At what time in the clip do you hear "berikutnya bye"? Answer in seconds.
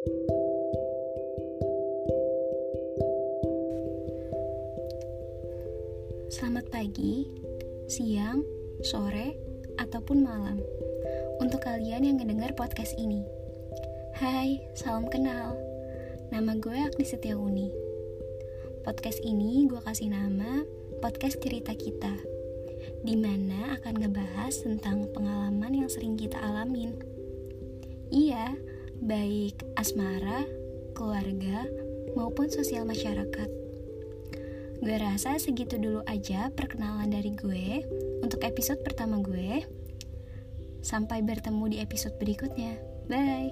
42.22-43.50